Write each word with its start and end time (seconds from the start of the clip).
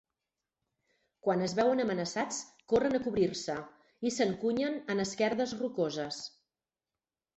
Quan 1.25 1.43
es 1.47 1.53
veuen 1.59 1.83
amenaçats, 1.83 2.39
corren 2.73 2.99
a 2.99 3.03
cobrir-se 3.09 3.57
i 4.11 4.15
s'encunyen 4.19 4.81
en 4.95 5.05
esquerdes 5.05 5.55
rocoses. 5.61 6.23